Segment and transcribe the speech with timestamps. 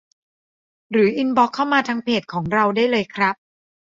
[0.91, 3.35] หรืออินบอกซ์เข้ามาทางเพจของเราได้เลยครับ